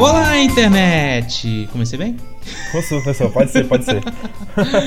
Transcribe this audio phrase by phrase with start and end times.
[0.00, 1.68] Olá, internet!
[1.70, 2.16] Comecei bem?
[3.34, 4.02] Pode ser, pode ser.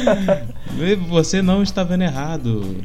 [1.07, 2.83] Você não está vendo errado.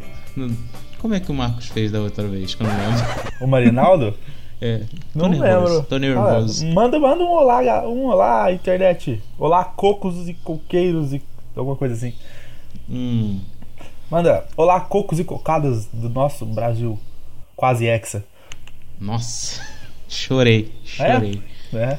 [0.99, 2.55] Como é que o Marcos fez da outra vez?
[2.55, 3.07] Que eu não lembro.
[3.41, 4.15] O Marinaldo?
[4.61, 4.83] É.
[5.15, 5.89] Tô Não nervoso, lembro.
[5.89, 6.67] Tô nervoso.
[6.67, 9.23] Ah, manda, manda um olá, um olá, internet.
[9.39, 11.23] Olá, cocos e coqueiros e
[11.57, 12.13] alguma coisa assim.
[12.91, 13.41] Hum.
[14.11, 16.99] Manda, olá, cocos e cocadas do nosso Brasil.
[17.57, 18.23] Quase hexa.
[19.01, 19.63] Nossa.
[20.07, 20.75] Chorei.
[20.85, 21.43] Chorei.
[21.73, 21.99] É?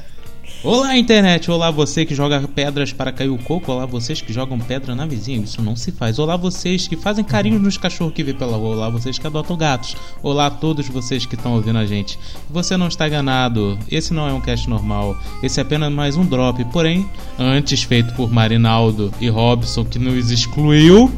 [0.62, 1.50] Olá, internet!
[1.50, 3.72] Olá, você que joga pedras para cair o coco.
[3.72, 5.42] Olá, vocês que jogam pedra na vizinha.
[5.42, 6.18] Isso não se faz.
[6.18, 8.76] Olá, vocês que fazem carinho nos cachorros que vê pela rua.
[8.76, 9.96] Olá, vocês que adotam gatos.
[10.22, 12.18] Olá a todos vocês que estão ouvindo a gente.
[12.50, 13.78] Você não está enganado.
[13.90, 15.16] Esse não é um cast normal.
[15.42, 16.62] Esse é apenas mais um drop.
[16.66, 21.10] Porém, antes feito por Marinaldo e Robson, que nos excluiu,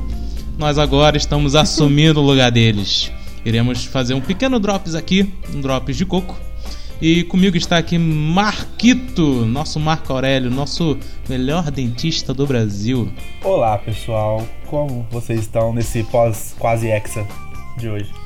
[0.56, 3.10] nós agora estamos assumindo o lugar deles.
[3.44, 6.51] Iremos fazer um pequeno drops aqui, um drops de coco.
[7.02, 10.96] E comigo está aqui Marquito, nosso Marco Aurélio, nosso
[11.28, 13.12] melhor dentista do Brasil.
[13.42, 14.46] Olá, pessoal.
[14.68, 17.26] Como vocês estão nesse pós quase hexa
[17.76, 18.21] de hoje?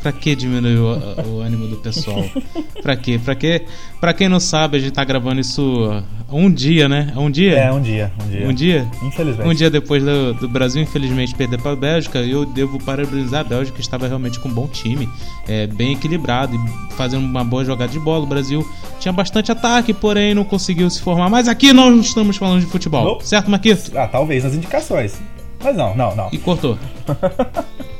[0.00, 2.24] Pra que diminuir o, o ânimo do pessoal?
[2.82, 3.20] Pra quê?
[3.22, 3.64] Pra quê?
[4.00, 7.12] Pra quem não sabe, a gente tá gravando isso um dia, né?
[7.14, 7.58] Há um dia?
[7.58, 8.48] É, um dia, um dia.
[8.48, 8.88] Um dia?
[9.02, 9.48] Infelizmente.
[9.48, 13.44] Um dia depois do, do Brasil, infelizmente, perder para a Bélgica, eu devo parabenizar a
[13.44, 15.08] Bélgica, que estava realmente com um bom time,
[15.46, 18.24] é, bem equilibrado e fazendo uma boa jogada de bola.
[18.24, 18.66] O Brasil
[18.98, 21.28] tinha bastante ataque, porém não conseguiu se formar.
[21.28, 23.20] Mas aqui nós não estamos falando de futebol, Não.
[23.20, 23.92] certo, Marquito?
[23.96, 25.20] Ah, talvez nas indicações.
[25.62, 26.28] Mas não, não, não.
[26.32, 26.78] E cortou.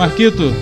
[0.00, 0.54] Marquito,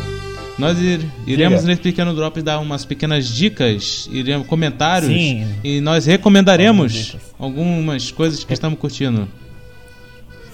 [0.58, 1.68] nós ir- iremos Diga.
[1.70, 5.46] nesse pequeno drop dar umas pequenas dicas, iremos comentários Sim.
[5.62, 9.28] e nós recomendaremos Algumas algumas coisas que estamos curtindo.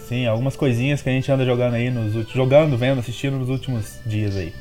[0.06, 2.28] Sim, algumas coisinhas que a gente anda jogando aí nos.
[2.30, 4.52] Jogando, vendo, assistindo nos últimos dias aí.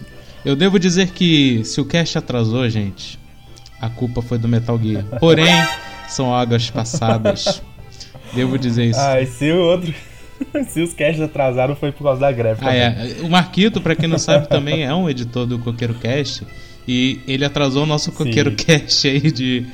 [0.46, 3.20] Eu devo dizer que se o cast atrasou, gente,
[3.82, 5.04] a culpa foi do Metal Gear.
[5.20, 5.54] Porém,
[6.08, 7.62] são águas passadas.
[8.34, 9.00] Devo dizer isso.
[9.00, 9.94] Ah, e se o outro.
[10.70, 12.62] se os casts atrasaram foi por causa da greve.
[12.64, 13.18] Ah, é.
[13.22, 16.46] O Marquito, pra quem não sabe, também é um editor do Coqueiro Cast.
[16.86, 18.56] E ele atrasou o nosso Coqueiro Sim.
[18.66, 19.66] Cast aí de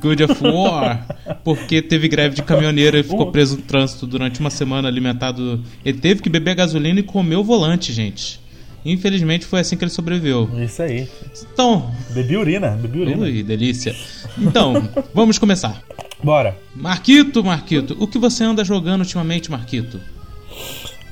[0.00, 1.06] God of War,
[1.42, 3.32] porque teve greve de caminhoneiro e ficou Uh.
[3.32, 5.60] preso no trânsito durante uma semana alimentado.
[5.84, 8.40] Ele teve que beber gasolina e comer o volante, gente.
[8.84, 10.50] Infelizmente foi assim que ele sobreviveu.
[10.60, 11.08] Isso aí.
[11.52, 13.22] Então, Bebi urina, bebi urina.
[13.22, 13.94] ui, delícia.
[14.38, 15.82] Então, vamos começar.
[16.22, 16.56] Bora.
[16.74, 20.00] Marquito, Marquito, o que você anda jogando ultimamente, Marquito?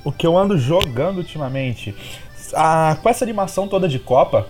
[0.04, 1.94] O que eu ando jogando ultimamente.
[2.54, 4.48] Ah, com essa animação toda de Copa.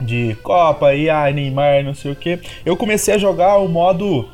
[0.00, 2.38] De Copa e ai, Neymar, não sei o que.
[2.64, 4.28] Eu comecei a jogar o modo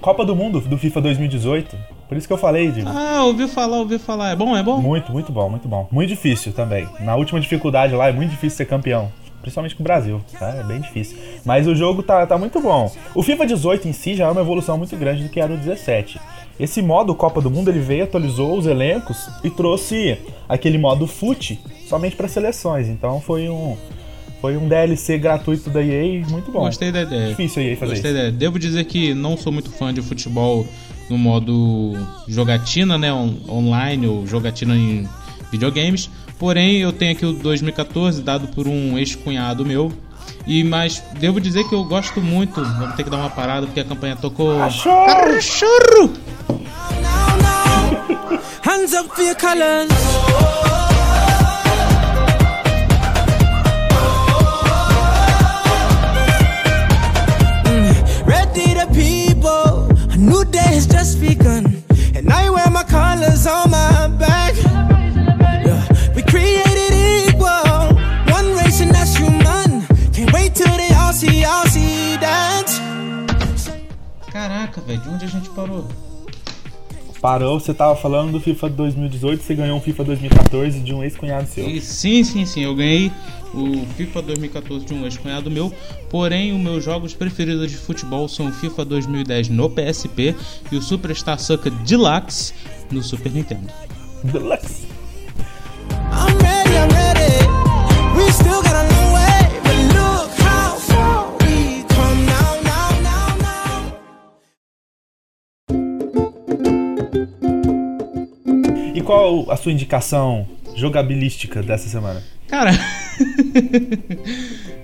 [0.00, 1.76] Copa do Mundo do FIFA 2018.
[2.12, 2.82] Por isso que eu falei de.
[2.86, 4.32] Ah, ouviu falar, ouviu falar.
[4.32, 4.78] É bom, é bom?
[4.82, 5.88] Muito, muito bom, muito bom.
[5.90, 6.86] Muito difícil também.
[7.00, 9.10] Na última dificuldade lá é muito difícil ser campeão.
[9.40, 10.50] Principalmente com o Brasil, tá?
[10.50, 11.16] É bem difícil.
[11.42, 12.92] Mas o jogo tá, tá muito bom.
[13.14, 15.56] O FIFA 18 em si já é uma evolução muito grande do que era o
[15.56, 16.20] 17.
[16.60, 21.58] Esse modo Copa do Mundo ele veio, atualizou os elencos e trouxe aquele modo FUT
[21.88, 22.88] somente para seleções.
[22.88, 23.74] Então foi um
[24.42, 26.60] foi um DLC gratuito da EA muito bom.
[26.60, 27.28] Gostei da ideia.
[27.28, 28.20] Difícil a EA fazer Gostei isso.
[28.20, 28.38] da ideia.
[28.38, 30.66] Devo dizer que não sou muito fã de futebol
[31.10, 31.92] no modo
[32.28, 33.12] jogatina, né?
[33.12, 35.08] on- online ou jogatina em
[35.50, 36.08] videogames.
[36.38, 39.92] Porém, eu tenho aqui o 2014 dado por um ex-cunhado meu.
[40.46, 42.62] E mas devo dizer que eu gosto muito.
[42.62, 44.58] Vamos ter que dar uma parada porque a campanha tocou.
[44.58, 45.06] Cachorro!
[45.34, 46.12] Cachorro!
[48.64, 50.81] Hands up for your colors.
[63.20, 64.54] On my back.
[64.56, 66.92] Yeah, we created
[67.28, 67.94] equal,
[68.32, 69.84] one race and that's human.
[70.12, 72.68] Can't wait till they all see, all see that.
[74.30, 75.86] Caraca, velho, de onde a gente parou?
[77.20, 81.46] Parou, você tava falando do FIFA 2018, você ganhou um FIFA 2014 de um ex-cunhado
[81.46, 81.68] seu.
[81.68, 83.12] E sim, sim, sim, eu ganhei
[83.54, 85.72] o FIFA 2014 de um ex-cunhado meu,
[86.10, 90.34] porém os meus jogos preferidos de futebol são o FIFA 2010 no PSP
[90.72, 92.54] e o Superstar Soccer Deluxe
[92.92, 93.72] no Super Nintendo.
[94.24, 94.86] Deluxe.
[96.12, 97.46] I'm ready, I'm ready.
[98.16, 103.36] We still got a long way, but look how far we come now, now, now,
[108.94, 109.02] now.
[109.04, 110.46] qual a sua indicação
[110.76, 112.22] jogabilística dessa semana?
[112.46, 112.70] Cara,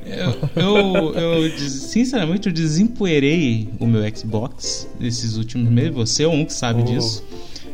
[0.06, 1.14] eu, eu,
[1.44, 5.92] eu, sinceramente eu desempoeirei o meu Xbox esses últimos meses.
[5.94, 6.84] Você é um que sabe Oh.
[6.84, 7.22] disso.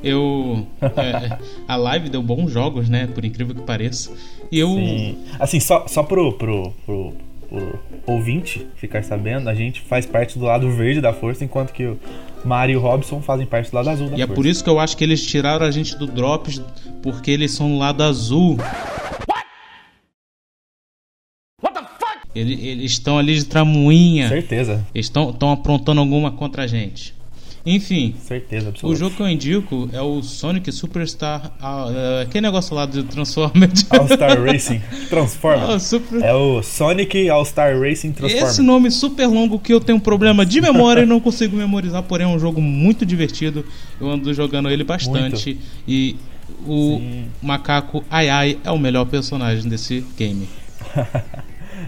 [0.05, 0.67] Eu.
[0.83, 3.07] é, a live deu bons jogos, né?
[3.07, 4.13] Por incrível que pareça.
[4.51, 4.69] E eu.
[4.69, 5.19] Sim.
[5.39, 7.13] Assim, só, só pro, pro, pro,
[7.49, 11.85] pro ouvinte ficar sabendo, a gente faz parte do lado verde da força, enquanto que
[11.85, 11.99] o
[12.45, 14.35] Mario e o Robson fazem parte do lado azul da E é força.
[14.35, 16.61] por isso que eu acho que eles tiraram a gente do Drops,
[17.03, 18.59] porque eles são do lado azul.
[22.35, 24.29] Ele- Eles estão ali de tramuinha.
[24.29, 27.15] Certeza, Eles estão aprontando alguma contra a gente.
[27.67, 28.99] Enfim, certeza o absoluta.
[28.99, 31.51] jogo que eu indico é o Sonic Superstar.
[31.95, 33.87] é, aquele negócio lá do Transformers.
[33.91, 35.71] All-Star Racing Transformer.
[35.71, 38.49] Ah, Super- É o Sonic All-Star Racing Transformer.
[38.51, 42.03] Esse nome super longo que eu tenho um problema de memória e não consigo memorizar,
[42.03, 43.65] porém é um jogo muito divertido.
[43.99, 45.59] Eu ando jogando ele bastante.
[45.89, 46.17] E
[46.67, 47.25] o Sim.
[47.43, 50.47] macaco Ai Ai é o melhor personagem desse game.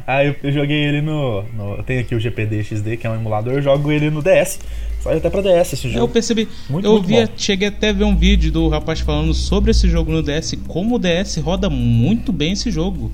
[0.07, 1.75] Ah, eu, eu joguei ele no, no.
[1.77, 4.61] Eu tenho aqui o GPD XD, que é um emulador, eu jogo ele no DS.
[5.07, 6.09] Saiu até pra DS esse Eu jogo.
[6.09, 9.71] percebi, Muito, eu muito vi, cheguei até a ver um vídeo do rapaz falando sobre
[9.71, 13.11] esse jogo no DS, como o DS roda muito bem esse jogo.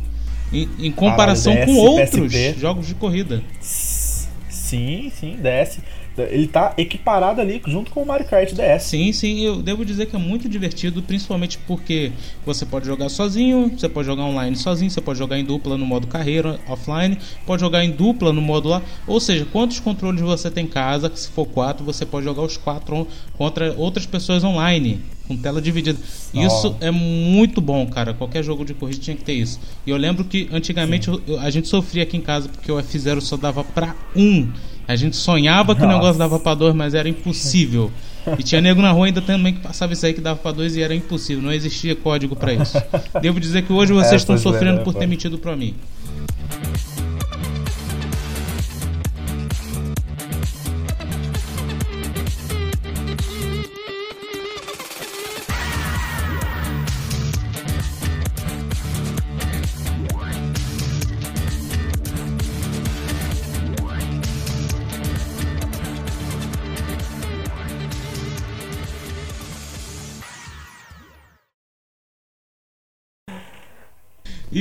[0.52, 2.60] Em, em comparação DS, com outros PSP.
[2.60, 3.42] jogos de corrida.
[3.60, 5.78] Sim, sim, DS.
[6.18, 8.82] Ele tá equiparado ali junto com o Mario Kart DS.
[8.84, 12.12] Sim, sim, eu devo dizer que é muito divertido, principalmente porque
[12.44, 15.86] você pode jogar sozinho, você pode jogar online sozinho, você pode jogar em dupla no
[15.86, 17.16] modo carreira, offline,
[17.46, 18.82] pode jogar em dupla no modo lá.
[19.06, 22.56] Ou seja, quantos controles você tem em casa, se for quatro, você pode jogar os
[22.56, 23.06] quatro on-
[23.38, 25.98] contra outras pessoas online, com tela dividida.
[26.34, 28.12] Isso é muito bom, cara.
[28.14, 29.58] Qualquer jogo de corrida tinha que ter isso.
[29.86, 33.20] E eu lembro que antigamente eu- a gente sofria aqui em casa porque o F0
[33.20, 34.48] só dava pra um.
[34.86, 35.96] A gente sonhava que o Nossa.
[35.96, 37.90] negócio dava pra dois, mas era impossível.
[38.38, 40.76] E tinha nego na rua ainda também que passava isso aí que dava pra dois
[40.76, 42.80] e era impossível, não existia código pra isso.
[43.20, 45.74] Devo dizer que hoje vocês É, estão é, sofrendo né, por ter mentido pra mim.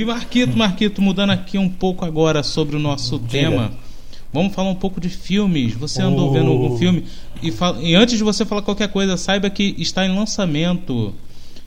[0.02, 3.72] E Marquito, Marquito, mudando aqui um pouco agora sobre o nosso tema.
[4.32, 5.74] Vamos falar um pouco de filmes.
[5.74, 6.32] Você andou Oh.
[6.32, 7.04] vendo algum filme?
[7.42, 11.14] E, fa- e antes de você falar qualquer coisa, saiba que está em lançamento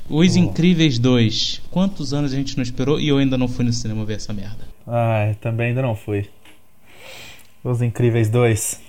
[0.09, 1.61] Os Incríveis 2.
[1.71, 4.33] Quantos anos a gente não esperou e eu ainda não fui no cinema ver essa
[4.33, 4.67] merda.
[4.85, 6.27] Ai, também ainda não fui.
[7.63, 8.81] Os Incríveis 2.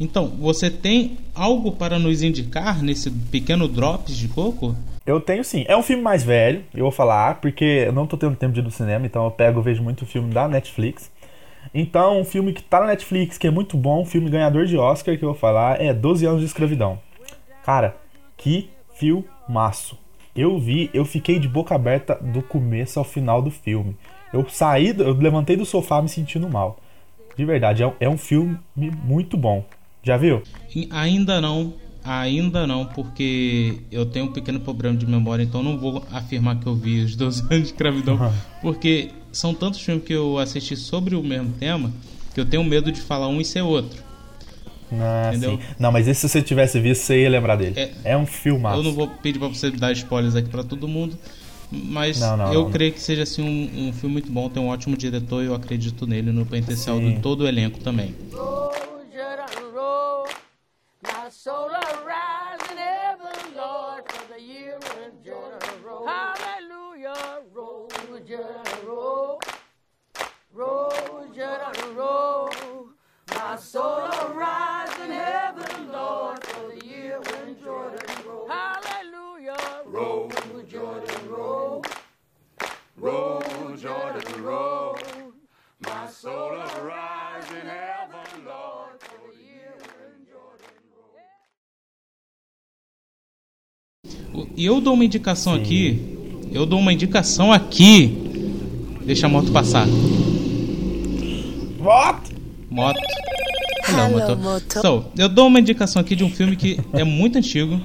[0.00, 4.74] Então, você tem algo para nos indicar nesse pequeno drops de coco?
[5.04, 5.66] Eu tenho sim.
[5.68, 8.60] É um filme mais velho, eu vou falar, porque eu não tô tendo tempo de
[8.60, 11.10] ir no cinema, então eu pego, vejo muito filme da Netflix.
[11.74, 14.78] Então, um filme que tá na Netflix, que é muito bom, um filme ganhador de
[14.78, 16.98] Oscar, que eu vou falar, é 12 anos de escravidão.
[17.62, 17.94] Cara,
[18.38, 19.98] que filmaço.
[20.34, 23.94] Eu vi, eu fiquei de boca aberta do começo ao final do filme.
[24.32, 26.78] Eu saí, eu levantei do sofá me sentindo mal.
[27.36, 29.62] De verdade, é um, é um filme muito bom.
[30.02, 30.42] Já viu?
[30.90, 36.02] Ainda não, ainda não, porque eu tenho um pequeno problema de memória, então não vou
[36.10, 38.32] afirmar que eu vi os 12 anos de escravidão, Uhum.
[38.62, 41.92] porque são tantos filmes que eu assisti sobre o mesmo tema
[42.34, 44.02] que eu tenho medo de falar um e ser outro.
[44.92, 45.52] Ah, Entendeu?
[45.52, 45.60] sim.
[45.78, 47.78] Não, mas esse se você tivesse visto, você ia lembrar dele.
[47.78, 48.78] É- É, um filmaço.
[48.80, 51.16] Eu não vou pedir pra você dar spoilers aqui pra todo mundo,
[51.70, 52.70] mas Não, não, eu não.
[52.70, 55.54] creio que seja assim um, um filme muito bom, tem um ótimo diretor e eu
[55.54, 57.14] acredito nele no potencial Sim.
[57.14, 58.14] de todo o elenco também.
[94.56, 96.00] E eu dou uma indicação aqui.
[96.52, 98.16] Eu dou uma indicação aqui.
[99.04, 99.86] Deixa a moto passar.
[101.80, 102.30] What?
[102.70, 103.00] Moto.
[103.88, 104.80] Hello, moto.
[104.80, 107.80] So, eu dou uma indicação aqui de um filme que é muito antigo,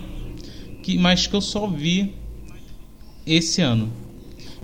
[0.83, 2.13] que, mas que eu só vi
[3.25, 3.91] esse ano.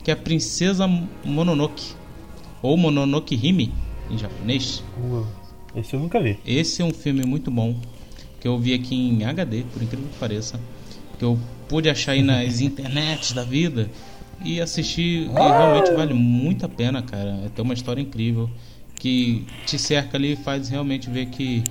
[0.04, 0.88] Que é a Princesa
[1.24, 1.94] Mononoke.
[2.62, 3.74] Ou Mononoke Hime,
[4.10, 4.84] em japonês.
[5.76, 6.38] Esse eu nunca vi.
[6.46, 7.76] Esse é um filme muito bom.
[8.40, 10.60] Que eu vi aqui em HD, por incrível que pareça.
[11.22, 11.38] Que eu
[11.70, 13.88] pude achar aí nas internets da vida
[14.44, 15.30] e assistir.
[15.30, 17.42] E realmente vale muito a pena, cara.
[17.46, 18.50] É ter uma história incrível
[18.96, 21.64] que te cerca ali e faz realmente ver que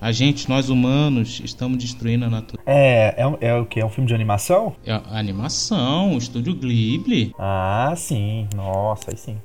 [0.00, 2.62] a gente, nós humanos, estamos destruindo a natureza.
[2.66, 3.78] É, é, é o que?
[3.78, 4.74] É um filme de animação?
[4.84, 7.32] É animação, estúdio Ghibli.
[7.38, 8.48] Ah, sim.
[8.56, 9.36] Nossa, aí sim.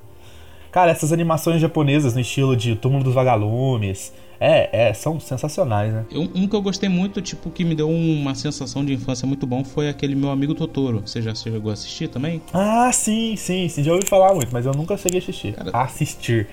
[0.72, 4.12] Cara, essas animações japonesas no estilo de Túmulo dos Vagalumes,
[4.44, 6.04] é, é, são sensacionais, né?
[6.12, 9.46] Um, um que eu gostei muito, tipo, que me deu uma sensação de infância muito
[9.46, 11.04] bom foi aquele meu amigo Totoro.
[11.06, 12.42] Você já chegou a assistir também?
[12.52, 13.84] Ah, sim, sim, sim.
[13.84, 15.54] Já ouvi falar muito, mas eu nunca cheguei a assistir.
[15.54, 16.48] Cara- Assistir.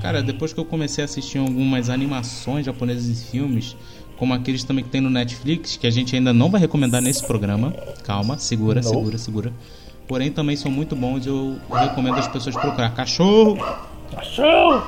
[0.00, 3.76] Cara, depois que eu comecei a assistir algumas animações japonesas e filmes,
[4.16, 7.26] como aqueles também que tem no Netflix, que a gente ainda não vai recomendar nesse
[7.26, 7.72] programa.
[8.02, 8.88] Calma, segura, Não.
[8.88, 9.52] segura, segura.
[10.08, 11.26] Porém, também são muito bons.
[11.26, 13.58] Eu recomendo as pessoas procurar cachorro.
[14.16, 14.82] Achou!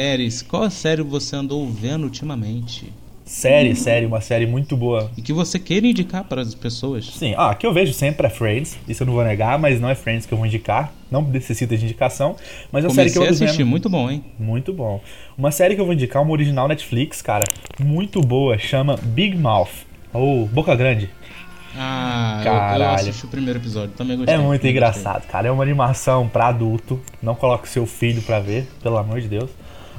[0.00, 0.42] Séries.
[0.42, 2.92] Qual série você andou vendo ultimamente?
[3.24, 5.10] Série, série, uma série muito boa.
[5.16, 7.06] E que você queira indicar para as pessoas?
[7.06, 9.88] Sim, ah, que eu vejo sempre é Friends, isso eu não vou negar, mas não
[9.88, 12.36] é Friends que eu vou indicar, não necessita de indicação,
[12.70, 13.66] mas é uma série que eu ando assistir, vendo.
[13.68, 14.22] muito bom, hein?
[14.38, 15.00] Muito bom.
[15.36, 17.42] Uma série que eu vou indicar, uma original Netflix, cara,
[17.80, 19.70] muito boa, chama Big Mouth,
[20.12, 21.10] ou Boca Grande.
[21.76, 22.84] Ah, eu- eu, Caralho.
[22.94, 24.34] assisti o primeiro episódio, também gostei.
[24.34, 25.48] É muito engraçado, cara.
[25.48, 26.98] É uma animação pra adulto.
[27.22, 29.50] Não coloque seu filho pra ver, pelo amor de Deus.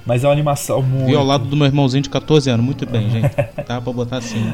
[0.07, 1.21] Mas é uma animação muito.
[1.23, 3.35] Lado do meu irmãozinho de 14 anos, muito bem, gente.
[3.67, 4.51] Dá pra botar assim.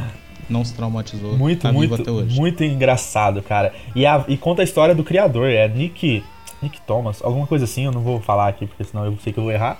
[0.49, 1.37] Não se traumatizou.
[1.37, 2.35] Muito, tá muito, até hoje.
[2.37, 3.71] muito engraçado, cara.
[3.95, 6.21] E, a- e conta a história do criador, é Nick,
[6.61, 9.39] Nick Thomas, alguma coisa assim, eu não vou falar aqui porque senão eu sei que
[9.39, 9.79] eu vou errar.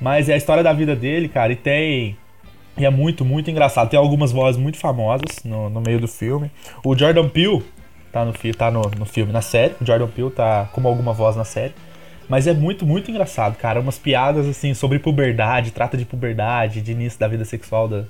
[0.00, 2.16] Mas é a história da vida dele, cara, e tem.
[2.76, 3.88] E é muito, muito engraçado.
[3.88, 6.50] Tem algumas vozes muito famosas no, no meio do filme.
[6.84, 7.62] O Jordan Peele
[8.12, 9.74] tá, no, tá no, no filme, na série.
[9.80, 11.72] O Jordan Peele tá como alguma voz na série.
[12.28, 13.80] Mas é muito, muito engraçado, cara.
[13.80, 18.04] Umas piadas, assim, sobre puberdade, trata de puberdade, de início da vida sexual da-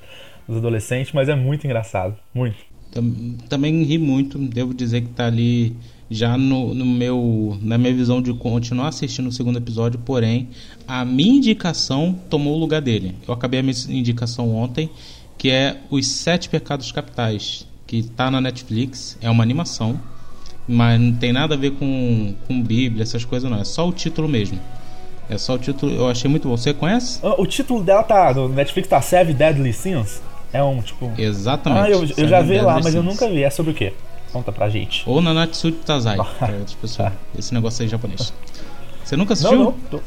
[0.47, 2.17] dos adolescentes, mas é muito engraçado.
[2.35, 2.57] Muito.
[2.93, 5.75] Tam- Também ri muito, devo dizer que tá ali
[6.11, 10.49] já no, no meu na minha visão de continuar assistindo o segundo episódio, porém
[10.87, 13.15] a minha indicação tomou o lugar dele.
[13.27, 14.89] Eu acabei a minha indicação ontem,
[15.39, 19.99] que é Os Sete Pecados Capitais, que tá na Netflix, é uma animação,
[20.67, 23.93] mas não tem nada a ver com, com Bíblia, essas coisas não, é só o
[23.93, 24.59] título mesmo.
[25.29, 26.57] É só o título, eu achei muito bom.
[26.57, 27.19] Você conhece?
[27.23, 30.21] Ah, O título dela tá no Netflix, tá Seven Deadly Sins.
[30.53, 31.11] É um tipo.
[31.19, 31.87] Exatamente.
[31.87, 33.43] Ah, eu, eu já vi lá, Deadly mas eu nunca vi.
[33.43, 33.93] É sobre o quê?
[34.33, 35.03] Conta pra gente.
[35.07, 37.13] Ou na Natsuki Tazai, para outras pessoas.
[37.39, 38.33] Esse negócio aí japonês.
[39.05, 39.57] Você nunca assistiu?
[39.59, 39.73] Não, não.
[39.91, 40.01] tô-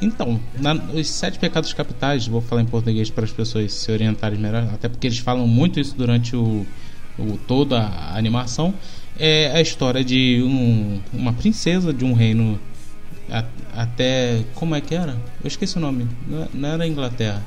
[0.00, 4.38] Então, na- os sete pecados capitais, vou falar em português para as pessoas se orientarem
[4.38, 6.66] melhor, até porque eles falam muito isso durante o,
[7.18, 8.74] o toda a animação.
[9.18, 12.58] É a história de um- uma princesa de um reino
[13.30, 13.44] a-
[13.74, 15.12] até como é que era?
[15.42, 16.06] Eu esqueci o nome.
[16.28, 17.42] Não, não era Inglaterra.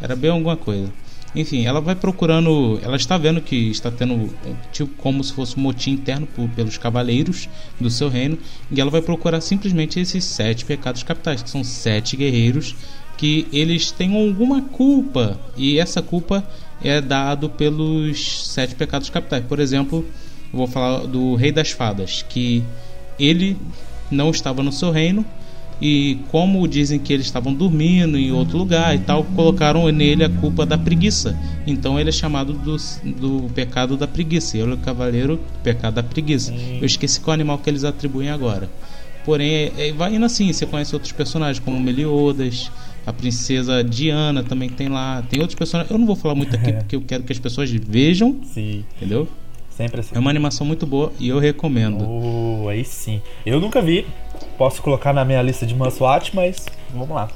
[0.00, 0.90] Era bem alguma coisa.
[1.36, 2.80] Enfim, ela vai procurando.
[2.82, 4.34] Ela está vendo que está tendo
[4.72, 7.48] tipo como se fosse um motim interno por- pelos cavaleiros
[7.78, 8.36] do seu reino.
[8.70, 12.74] E ela vai procurar simplesmente esses sete pecados capitais, que são sete guerreiros
[13.16, 15.38] que eles têm alguma culpa.
[15.56, 16.42] E essa culpa
[16.82, 19.44] é dado pelos sete pecados capitais.
[19.44, 20.04] Por exemplo,
[20.52, 22.62] eu vou falar do Rei das Fadas, que
[23.18, 23.56] ele
[24.10, 25.24] não estava no seu reino
[25.80, 30.28] e como dizem que eles estavam dormindo em outro lugar e tal, colocaram nele a
[30.28, 31.38] culpa da preguiça.
[31.66, 32.76] Então ele é chamado do,
[33.18, 34.58] do pecado da preguiça.
[34.58, 36.52] Ele é o cavaleiro do pecado da preguiça.
[36.52, 38.68] Eu esqueci qual animal que eles atribuem agora.
[39.24, 42.70] Porém, é, é- vai indo assim, você conhece outros personagens como Meliodas,
[43.06, 45.90] a princesa Diana também tem lá, tem outros personagens.
[45.90, 49.28] Eu não vou falar muito aqui porque eu quero que as pessoas vejam, Sim, entendeu?
[49.80, 50.14] Sempre assim.
[50.14, 52.04] É uma animação muito boa e eu recomendo.
[52.06, 53.22] Oh, aí sim.
[53.46, 54.06] Eu nunca vi.
[54.58, 57.28] Posso colocar na minha lista de must watch, mas vamos lá.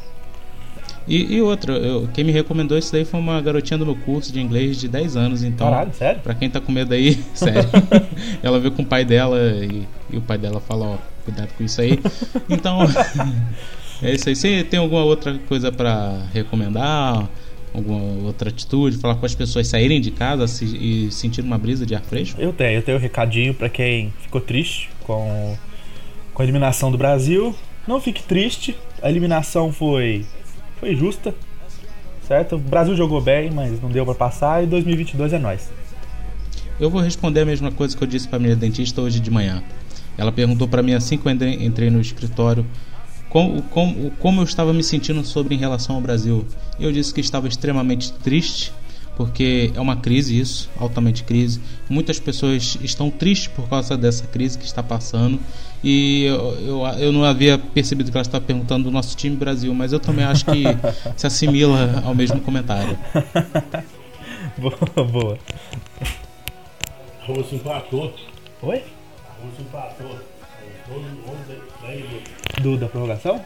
[1.09, 4.31] E, e outra, eu- quem me recomendou isso daí foi uma garotinha do meu curso
[4.33, 5.71] de inglês de 10 anos, então.
[5.71, 6.21] Caralho, sério?
[6.23, 7.69] Pra quem tá com medo aí, sério.
[8.43, 11.65] ela veio com o pai dela e, e o pai dela fala, ó, cuidado com
[11.65, 11.99] isso aí.
[12.49, 12.81] Então,
[14.03, 14.37] é isso aí.
[14.37, 17.27] Você tem alguma outra coisa pra recomendar?
[17.75, 18.99] Alguma outra atitude?
[18.99, 22.41] Falar com as pessoas saírem de casa se- e sentir uma brisa de ar fresco?
[22.41, 25.57] Eu tenho, eu tenho um recadinho pra quem ficou triste com,
[26.33, 27.55] com a eliminação do Brasil.
[27.87, 30.25] Não fique triste, a eliminação foi,
[30.79, 31.35] foi justa,
[32.27, 32.55] certo?
[32.55, 35.69] O Brasil jogou bem, mas não deu pra passar e 2022 é nós.
[36.79, 39.63] Eu vou responder a mesma coisa que eu disse pra minha dentista hoje de manhã.
[40.17, 42.65] Ela perguntou pra mim assim que eu entrei no escritório
[43.35, 46.47] como, como, como eu estava me sentindo sobre em relação ao Brasil.
[46.79, 48.73] Eu disse que estava extremamente triste,
[49.17, 51.61] porque é uma crise isso, altamente crise.
[51.89, 55.41] Muitas pessoas estão tristes por causa dessa crise que está passando.
[55.83, 59.75] E eu, eu, eu não havia percebido que ela estava perguntando do nosso time Brasil,
[59.75, 60.63] mas eu também acho que
[61.19, 62.97] se assimila ao mesmo comentário.
[64.57, 65.39] boa, boa.
[67.21, 68.15] A Rússia empatou.
[68.63, 68.85] Oi?
[69.29, 70.34] A Rússia empatou.
[72.63, 72.77] Do.
[72.77, 73.41] Da prorrogação?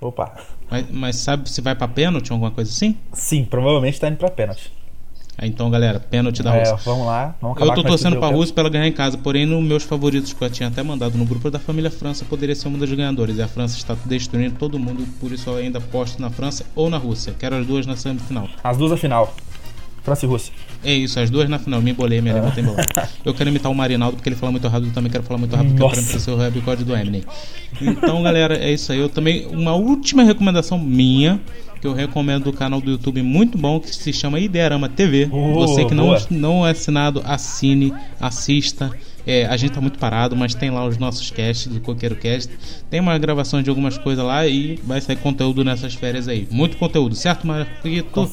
[0.00, 0.34] Opa.
[0.70, 2.96] Mas, mas sabe se vai pra pênalti ou alguma coisa assim?
[3.12, 4.70] Sim, provavelmente tá indo pra pênalti.
[5.38, 6.76] Ah, Então, galera, pênalti da É, Rússia.
[6.90, 7.34] vamos lá.
[7.40, 8.28] Vamos Eu tô torcendo pra.
[8.28, 11.16] Rússia pra ela ganhar em casa, porém, nos meus favoritos que eu tinha até mandado
[11.18, 13.36] no grupo da família França, poderia ser uma das ganhadoras.
[13.36, 16.88] E a França está destruindo todo mundo, por isso eu ainda aposto na França ou
[16.90, 17.34] na Rússia.
[17.38, 18.48] Quero as duas na semifinal.
[18.62, 19.34] As duas a final.
[20.02, 20.52] França e Rússia.
[20.86, 21.82] É isso, as duas na final.
[21.82, 23.08] Me embolei, minha língua tá embolada.
[23.24, 25.56] Eu quero imitar o Marinaldo porque ele fala muito rápido, eu também quero falar muito
[25.56, 26.00] rápido porque eu Nossa.
[26.00, 27.24] quero imitar o seu recorde do Eminem.
[27.82, 28.98] Então, galera, é isso aí.
[29.00, 29.46] Eu também.
[29.46, 31.40] Uma última recomendação minha,
[31.80, 35.28] que eu recomendo do canal do YouTube muito bom, que se chama Idearama TV.
[35.32, 36.22] Oh, Você que não, boa.
[36.30, 38.90] não é assinado, assine, assista.
[39.26, 42.52] É, a gente tá muito parado, mas tem lá os nossos casts do Coqueiro Cast.
[42.88, 46.46] Tem uma gravação de algumas coisas lá e vai sair conteúdo nessas férias aí.
[46.48, 48.28] Muito conteúdo, certo, Com, Marquito?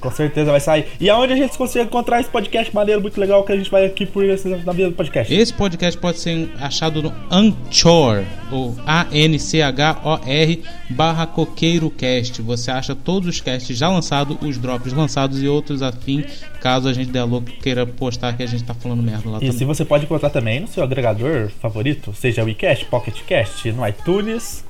[0.00, 0.86] Com certeza vai sair.
[0.98, 3.84] E aonde a gente consegue encontrar esse podcast maneiro, muito legal, que a gente vai
[3.84, 5.32] aqui por esse, na vida do podcast?
[5.32, 12.42] Esse podcast pode ser achado no Anchor, ou A-N-C-H-O-R, barra CoqueiroCast.
[12.42, 16.24] Você acha todos os casts já lançados, os drops lançados e outros afim,
[16.60, 19.40] caso a gente der louco queira postar que a gente tá falando merda lá E
[19.40, 19.52] também.
[19.56, 23.86] se você pode encontrar também no seu agregador favorito, seja o iCast, Pocket Cast, no
[23.86, 24.64] iTunes.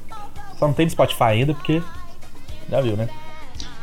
[0.59, 1.81] Só não tem no Spotify ainda, porque.
[2.69, 3.09] Já viu, né?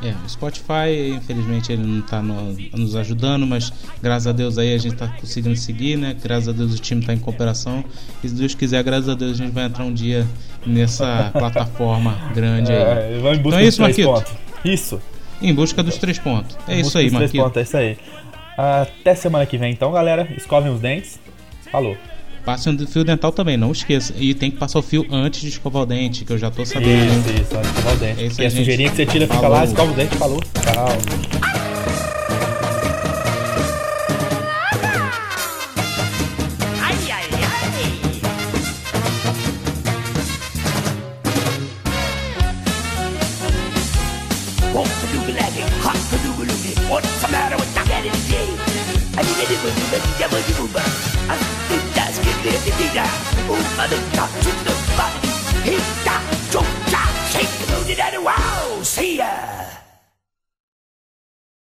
[0.04, 4.74] É, o Spotify, infelizmente, ele não tá no- nos ajudando, mas graças a Deus aí
[4.76, 6.16] a gente tá conseguindo seguir, né?
[6.22, 7.84] Graças a Deus o time tá em cooperação.
[8.24, 10.28] E se Deus quiser, graças a Deus a gente vai entrar um dia
[10.66, 12.78] nessa plataforma grande aí.
[12.78, 14.08] É, vamos em busca Então é isso, Marquito.
[14.08, 14.34] pontos.
[14.64, 15.02] Isso.
[15.42, 16.56] Em busca dos três pontos.
[16.68, 17.44] É Em isso aí, Marquinhos.
[17.46, 17.98] pontos, é isso aí.
[18.56, 20.28] Até semana que vem, então, galera.
[20.38, 21.20] Escovem os dentes.
[21.72, 21.98] Falou.
[22.48, 24.14] Passe um fio dental também, não esqueça.
[24.18, 26.66] E tem que passar o fio antes de escovar o dente, que eu já tô
[26.66, 27.12] sabendo.
[27.20, 28.22] Isso, isso, olha, escovar o dente.
[28.22, 28.60] É isso e a gente.
[28.60, 29.58] sujeirinha que você tira fica Falou.
[29.58, 30.40] lá, escova o dente, falou.
[30.40, 31.57] Tchau.
[53.48, 55.70] Bit of Oh, mother, talk to the body.
[55.70, 56.17] He got,